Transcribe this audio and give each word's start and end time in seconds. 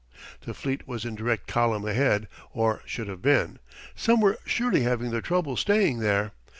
The 0.47 0.55
fleet 0.55 0.87
was 0.87 1.05
in 1.05 1.13
direct 1.13 1.45
column 1.45 1.87
ahead, 1.87 2.27
or 2.53 2.81
should 2.85 3.07
have 3.07 3.21
been. 3.21 3.59
Some 3.95 4.19
were 4.19 4.39
surely 4.47 4.81
having 4.81 5.11
their 5.11 5.21
troubles 5.21 5.59
staying 5.59 5.99
there. 5.99 6.31